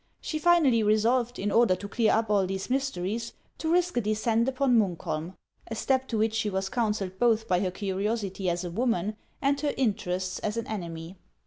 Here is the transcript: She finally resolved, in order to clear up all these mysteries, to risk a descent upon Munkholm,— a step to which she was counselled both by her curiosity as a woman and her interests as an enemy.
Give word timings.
She 0.19 0.39
finally 0.39 0.81
resolved, 0.81 1.37
in 1.37 1.51
order 1.51 1.75
to 1.75 1.87
clear 1.87 2.11
up 2.13 2.31
all 2.31 2.47
these 2.47 2.71
mysteries, 2.71 3.33
to 3.59 3.71
risk 3.71 3.97
a 3.97 4.01
descent 4.01 4.49
upon 4.49 4.75
Munkholm,— 4.75 5.35
a 5.67 5.75
step 5.75 6.07
to 6.07 6.17
which 6.17 6.33
she 6.33 6.49
was 6.49 6.69
counselled 6.69 7.19
both 7.19 7.47
by 7.47 7.59
her 7.59 7.69
curiosity 7.69 8.49
as 8.49 8.63
a 8.63 8.71
woman 8.71 9.15
and 9.43 9.61
her 9.61 9.75
interests 9.77 10.39
as 10.39 10.57
an 10.57 10.65
enemy. 10.65 11.17